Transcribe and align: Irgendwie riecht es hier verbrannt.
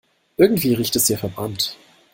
Irgendwie 0.35 0.73
riecht 0.73 0.95
es 0.95 1.05
hier 1.05 1.19
verbrannt. 1.19 1.77